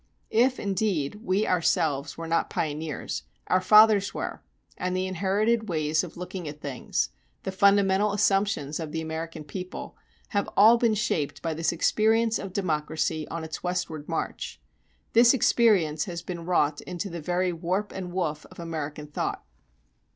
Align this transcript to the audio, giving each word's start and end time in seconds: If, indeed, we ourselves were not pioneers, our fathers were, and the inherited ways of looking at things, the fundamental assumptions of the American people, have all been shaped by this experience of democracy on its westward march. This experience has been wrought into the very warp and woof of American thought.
If, 0.31 0.59
indeed, 0.59 1.19
we 1.23 1.45
ourselves 1.45 2.17
were 2.17 2.25
not 2.27 2.49
pioneers, 2.49 3.21
our 3.45 3.61
fathers 3.61 4.15
were, 4.15 4.41
and 4.75 4.97
the 4.97 5.05
inherited 5.05 5.69
ways 5.69 6.03
of 6.03 6.17
looking 6.17 6.47
at 6.47 6.59
things, 6.59 7.09
the 7.43 7.51
fundamental 7.51 8.11
assumptions 8.11 8.79
of 8.79 8.91
the 8.93 9.01
American 9.01 9.43
people, 9.43 9.95
have 10.29 10.49
all 10.57 10.79
been 10.79 10.95
shaped 10.95 11.43
by 11.43 11.53
this 11.53 11.71
experience 11.71 12.39
of 12.39 12.51
democracy 12.51 13.27
on 13.27 13.43
its 13.43 13.61
westward 13.61 14.09
march. 14.09 14.59
This 15.13 15.35
experience 15.35 16.05
has 16.05 16.23
been 16.23 16.47
wrought 16.47 16.81
into 16.81 17.07
the 17.07 17.21
very 17.21 17.53
warp 17.53 17.91
and 17.91 18.11
woof 18.11 18.47
of 18.47 18.59
American 18.59 19.05
thought. 19.05 19.45